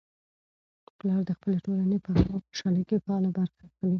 پلار 0.97 1.21
د 1.29 1.31
خپلې 1.37 1.57
ټولنې 1.65 1.97
په 2.05 2.09
غم 2.15 2.27
او 2.35 2.41
خوشالۍ 2.47 2.83
کي 2.89 2.97
فعاله 3.03 3.29
برخه 3.37 3.61
اخلي. 3.67 3.89